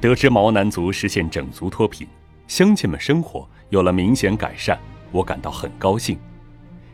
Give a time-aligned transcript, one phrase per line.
[0.00, 2.06] 得知毛南族实现整族脱贫，
[2.46, 4.78] 乡亲们生活有了明显改善，
[5.10, 6.18] 我感到很高兴。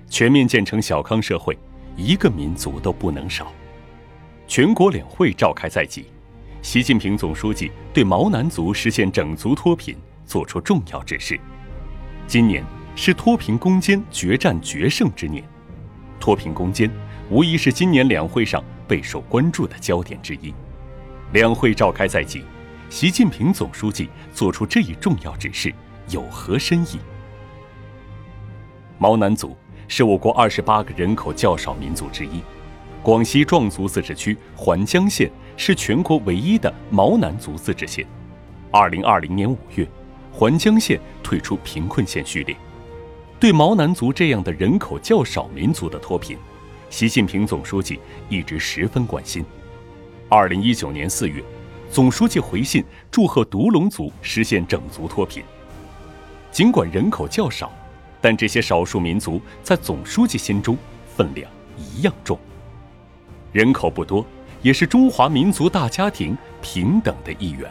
[0.08, 1.58] 全面建成小康社会，
[1.96, 3.52] 一个民族都不能少。
[4.46, 6.06] 全国两会召开在即，
[6.62, 11.38] 习近平总书记对毛南族实现整族脱贫作出重要指示。
[12.28, 12.64] 今年
[12.94, 15.42] 是脱贫攻坚决战决胜之年，
[16.20, 16.88] 脱贫攻坚
[17.30, 20.54] 无疑是今年两会上备受关注的焦点之一。
[21.32, 22.44] 两会召开在即，
[22.92, 25.72] 习近平总书记作出这一重要指示
[26.10, 26.98] 有何深意？
[28.98, 29.56] 毛南族
[29.88, 32.42] 是我国二十八个人口较少民族之一，
[33.02, 38.06] 广西壮族自治区环江县是全国唯一的毛南族自治县。
[38.70, 39.88] 二零二零年五月，
[40.30, 42.54] 环江县退出贫困县序列。
[43.40, 46.36] 对毛南族这样的人口较少民族的脱贫，
[46.90, 49.42] 习近平总书记一直十分关心。
[50.28, 51.42] 二零一九年四月，
[51.92, 55.44] 总书记回信祝贺独龙族实现整族脱贫。
[56.50, 57.70] 尽管人口较少，
[58.18, 60.74] 但这些少数民族在总书记心中
[61.14, 62.38] 分量一样重。
[63.52, 64.24] 人口不多，
[64.62, 67.70] 也是中华民族大家庭平等的一员。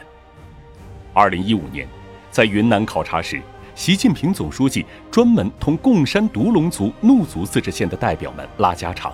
[1.15, 1.87] 二零一五年，
[2.29, 3.41] 在云南考察时，
[3.73, 9.11] 习近平总书记专门同贡山独龙族怒族自治县的代表们拉家常。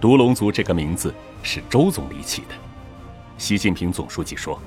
[0.00, 1.14] 独龙族这个名字。
[1.42, 2.69] 是周总理起的。
[3.40, 4.60] 习近平总书记说：“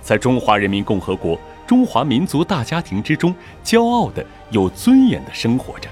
[0.00, 5.90] 在中华人民共和国中华民族大家庭之中，骄傲的、有尊严的生活着，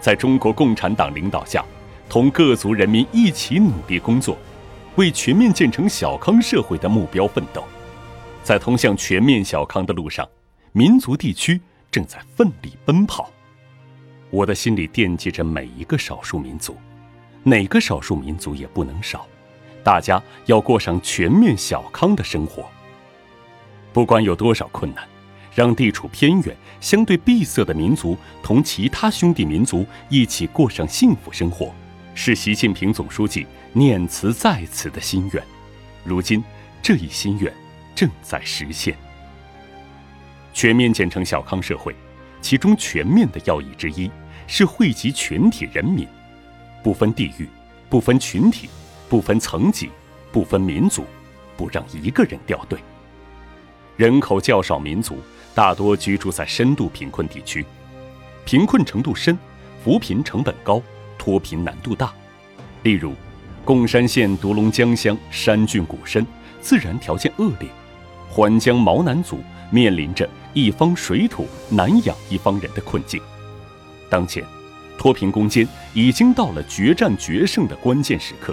[0.00, 1.62] 在中国共产党领导下，
[2.08, 4.38] 同各族人民一起努力工作，
[4.96, 7.62] 为全面建成小康社会的目标奋斗。
[8.42, 10.26] 在通向全面小康的路上，
[10.72, 13.30] 民族地区正在奋力奔跑。
[14.30, 16.74] 我的心里惦记着每一个少数民族。”
[17.44, 19.26] 哪个少数民族也不能少，
[19.88, 22.68] 大家要过上全面小康的生活。
[23.90, 25.02] 不管有多少困难，
[25.54, 31.72] 让地处偏远、相对闭塞的民族同其他兄弟民族一起过上幸福生活，
[32.14, 35.42] 是习近平总书记念兹在兹的心愿。
[36.04, 36.44] 如今，
[36.82, 37.50] 这一心愿
[37.94, 38.94] 正在实现。
[40.52, 41.96] 全面建成小康社会，
[42.42, 44.10] 其中“全面”的要义之一
[44.46, 46.06] 是惠及全体人民。
[46.82, 47.48] 不分地域，
[47.88, 48.68] 不分群体，
[49.08, 49.90] 不分层级，
[50.30, 51.04] 不分民族，
[51.56, 52.78] 不让一个人掉队。
[53.96, 55.18] 人口较少民族
[55.54, 57.64] 大多居住在深度贫困地区，
[58.44, 59.36] 贫困程度深，
[59.82, 60.82] 扶贫成本高，
[61.16, 62.12] 脱贫难度大。
[62.82, 63.12] 例如，
[63.64, 66.26] 贡山县独龙江乡山峻谷深，
[66.60, 67.68] 自然条件恶劣，
[68.28, 73.20] 环江毛南族面临着一方水土难养一方人的困境。
[74.10, 74.44] 当前。
[75.00, 75.64] 脱贫攻坚
[75.94, 78.52] 已经到了决战决胜的关键时刻，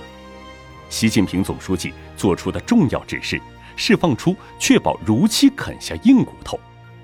[0.89, 3.41] 习近平总书记作出的重要指示，
[3.75, 6.59] 释放出确保如期啃下硬骨头，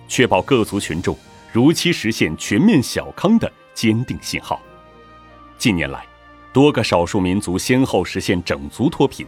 [0.07, 1.17] 确保各族群众
[1.51, 4.61] 如期实现全面小康的坚定信号。
[5.57, 6.05] 近年来，
[6.53, 9.25] 多个少数民族先后实现整族脱贫，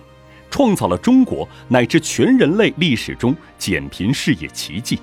[0.49, 4.99] 创造了中国乃至全人类历史中减贫事业奇迹。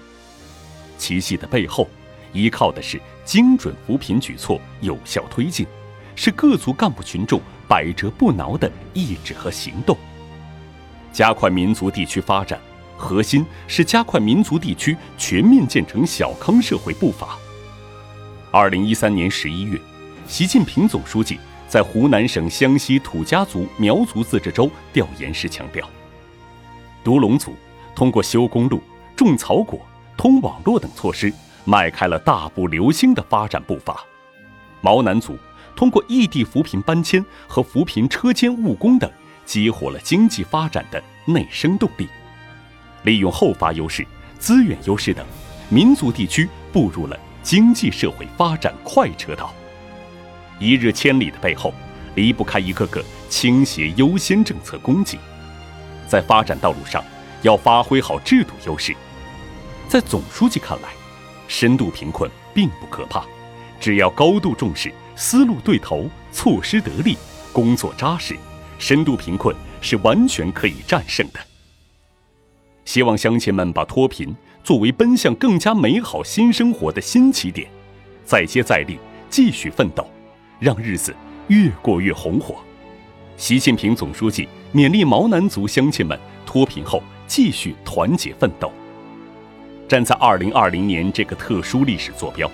[0.96, 1.88] 奇迹的背后。
[2.32, 5.66] 依靠的是精准扶贫举措有效推进，
[6.22, 9.97] 是各族干部群众百折不挠的意志和行动。
[11.10, 12.60] 加快民族地区发展，
[12.94, 17.38] 核心是加快民族地区全面建成小康社会步伐。
[18.50, 19.80] 二零一三年十一月，
[20.26, 25.88] 习近平总书记在湖南省湘西土家族苗族自治州调研时强调，
[27.03, 27.56] 独龙族
[27.97, 28.82] 通过修公路、
[29.16, 29.80] 种草果、
[30.19, 31.32] 通网络等措施。
[31.64, 34.04] 迈开了大步流星的发展步伐。
[34.82, 35.38] 毛南族
[35.80, 39.10] 通过异地扶贫搬迁和扶贫车间务工等，
[39.46, 42.06] 激活了经济发展的内生动力。
[43.04, 44.06] 利用后发优势、
[44.38, 45.24] 资源优势等，
[45.70, 49.54] 民族地区步入了经济社会发展快车道。
[50.58, 51.72] 一日千里的背后，
[52.14, 55.18] 离不开一个个倾斜优先政策供给。
[56.06, 57.02] 在发展道路上，
[57.41, 58.94] 要发挥好制度优势。
[59.88, 60.91] 在总书记看来。
[61.48, 63.24] 深度贫困并不可怕，
[63.80, 67.16] 只要高度重视、思路对头、措施得力、
[67.53, 68.36] 工作扎实，
[68.78, 71.41] 深度贫困是完全可以战胜的。
[72.84, 77.68] 希望乡亲们把脱贫作为奔向更加美好新生活的新起点，
[78.24, 78.98] 再接再厉，
[79.28, 80.06] 继续奋斗，
[80.59, 81.15] 让日子
[81.48, 82.56] 越过越红火。
[83.36, 88.71] 习近平总书记勉励毛南族乡亲们脱贫后继续团结奋斗。
[89.88, 92.50] 站在二零二零年这个特殊历史坐标，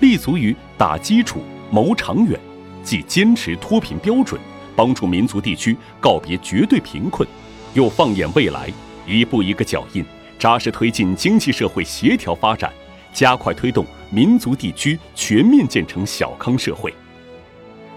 [0.00, 2.38] 立足于打基础、谋长远，
[2.82, 4.40] 既坚持脱贫标准，
[4.76, 7.28] 帮助民族地区告别绝对贫困，
[7.74, 8.70] 又放眼未来，
[9.06, 10.04] 一步一个脚印，
[10.38, 12.72] 扎实推进经济社会协调发展，
[13.12, 16.92] 加快推动民族地区全面建成小康社会。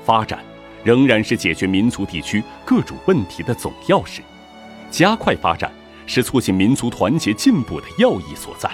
[0.05, 0.39] 发展
[0.83, 4.19] 仍然是解决民族地区各种问题的总钥匙，
[4.89, 5.69] 加快发展
[6.05, 8.69] 是促进民族团结进步的要义所在。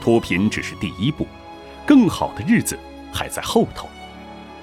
[0.00, 1.26] 脱贫只是第一步，
[1.86, 2.78] 更好的日子
[3.12, 3.88] 还在后头。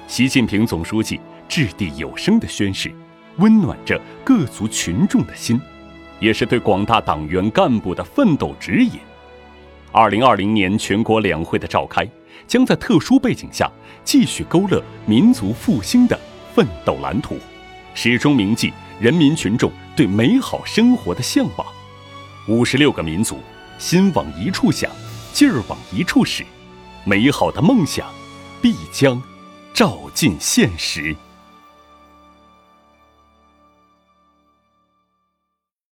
[0.07, 2.91] 习近平总书记掷地有声的宣誓，
[3.37, 5.59] 温暖着各族群众的心，
[6.19, 8.99] 也是对广大党员干部的奋斗指引。
[9.91, 12.07] 二零二零年全国两会的召开，
[12.47, 13.69] 将在特殊背景下
[14.03, 16.19] 继续勾勒民族复兴的
[16.53, 17.37] 奋斗蓝图，
[17.93, 21.67] 始终铭记人民群众对美好生活的向往。
[22.47, 23.39] 五十六个民族，
[23.77, 24.89] 心往一处想，
[25.33, 26.45] 劲儿往一处使，
[27.03, 28.07] 美好的梦想
[28.61, 29.21] 必将。
[29.73, 31.15] 照进现实。